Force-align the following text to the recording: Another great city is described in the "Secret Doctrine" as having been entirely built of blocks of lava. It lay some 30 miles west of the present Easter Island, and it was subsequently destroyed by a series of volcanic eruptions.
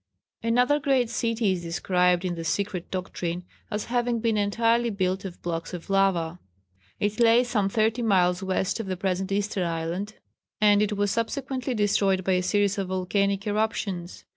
Another 0.41 0.79
great 0.79 1.11
city 1.11 1.51
is 1.51 1.61
described 1.61 2.25
in 2.25 2.33
the 2.33 2.43
"Secret 2.43 2.89
Doctrine" 2.89 3.43
as 3.69 3.85
having 3.85 4.19
been 4.19 4.35
entirely 4.35 4.89
built 4.89 5.25
of 5.25 5.39
blocks 5.43 5.75
of 5.75 5.91
lava. 5.91 6.39
It 6.99 7.19
lay 7.19 7.43
some 7.43 7.69
30 7.69 8.01
miles 8.01 8.41
west 8.41 8.79
of 8.79 8.87
the 8.87 8.97
present 8.97 9.31
Easter 9.31 9.63
Island, 9.63 10.15
and 10.59 10.81
it 10.81 10.93
was 10.93 11.11
subsequently 11.11 11.75
destroyed 11.75 12.23
by 12.23 12.31
a 12.31 12.41
series 12.41 12.79
of 12.79 12.87
volcanic 12.87 13.45
eruptions. 13.45 14.25